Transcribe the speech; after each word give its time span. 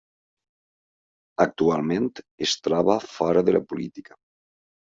Actualment 1.45 2.09
es 2.49 2.57
troba 2.69 2.99
fora 3.13 3.45
de 3.51 3.59
la 3.59 3.63
política. 3.75 4.19